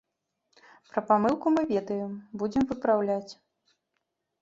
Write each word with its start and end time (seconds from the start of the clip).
Пра 0.93 1.03
памылку 1.09 1.47
мы 1.57 1.61
ведаем, 1.73 2.11
будзем 2.43 2.63
выпраўляць. 2.75 3.33